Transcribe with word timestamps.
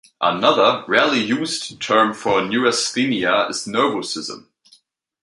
Another, 0.19 0.83
rarely 0.87 1.19
used, 1.19 1.79
term 1.79 2.15
for 2.15 2.41
neurasthenia 2.41 3.45
is 3.51 3.67
nervosism. 3.67 4.47